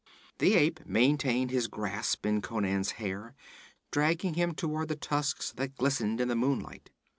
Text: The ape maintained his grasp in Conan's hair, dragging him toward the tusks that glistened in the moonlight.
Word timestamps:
The 0.39 0.55
ape 0.55 0.83
maintained 0.87 1.51
his 1.51 1.67
grasp 1.67 2.25
in 2.25 2.41
Conan's 2.41 2.93
hair, 2.93 3.35
dragging 3.91 4.33
him 4.33 4.55
toward 4.55 4.87
the 4.87 4.95
tusks 4.95 5.51
that 5.57 5.77
glistened 5.77 6.19
in 6.19 6.27
the 6.27 6.35
moonlight. 6.35 6.89